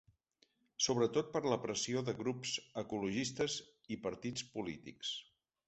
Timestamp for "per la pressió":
1.35-2.01